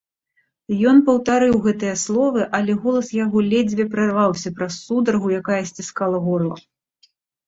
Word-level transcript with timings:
Ён 0.91 0.99
паўтарыў 1.07 1.57
гэтыя 1.65 1.91
словы, 2.03 2.41
але 2.59 2.75
голас 2.85 3.11
яго 3.17 3.43
ледзьве 3.51 3.85
прарваўся 3.91 4.53
праз 4.61 4.73
сударгу, 4.87 5.27
якая 5.41 5.59
сціскала 5.71 6.17
горла. 6.29 6.57